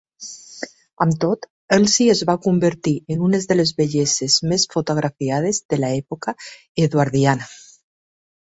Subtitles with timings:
[1.03, 1.43] Amb tot,
[1.75, 6.35] Elsie es va convertir en una de les belleses més fotografiades de l'època
[6.89, 7.51] eduardiana.